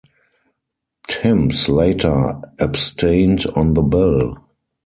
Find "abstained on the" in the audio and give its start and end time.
2.57-3.83